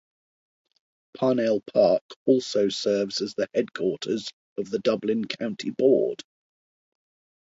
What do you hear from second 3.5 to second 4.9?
headquarters of the